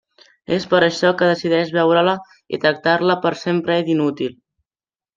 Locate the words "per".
0.71-0.79, 3.27-3.37